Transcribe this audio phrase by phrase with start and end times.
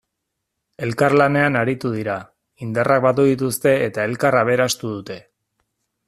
[0.85, 2.15] Elkarlanean aritu dira,
[2.67, 5.19] indarrak batu dituzte eta elkar aberastu dute.